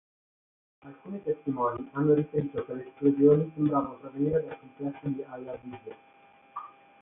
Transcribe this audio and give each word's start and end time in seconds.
Alcuni 0.81 1.21
testimoni 1.21 1.91
hanno 1.93 2.15
riferito 2.15 2.65
che 2.65 2.73
le 2.73 2.87
esplosioni 2.87 3.51
sembravano 3.53 3.99
provenire 3.99 4.43
dal 4.43 4.57
complesso 4.59 5.07
di 5.09 5.21
al-ʿAzīziyya. 5.21 5.95